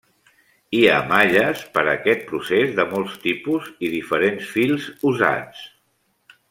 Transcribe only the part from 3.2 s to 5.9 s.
tipus i diferents fils usats.